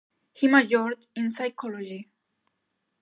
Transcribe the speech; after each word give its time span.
He 0.33 0.47
majored 0.47 1.05
in 1.15 1.29
psychology. 1.29 2.09